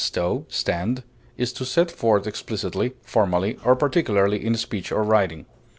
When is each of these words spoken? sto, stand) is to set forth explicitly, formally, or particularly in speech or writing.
sto, 0.03 0.47
stand) 0.49 1.03
is 1.37 1.53
to 1.53 1.63
set 1.63 1.91
forth 1.91 2.25
explicitly, 2.25 2.93
formally, 3.03 3.59
or 3.63 3.75
particularly 3.75 4.43
in 4.43 4.55
speech 4.55 4.91
or 4.91 5.03
writing. 5.03 5.45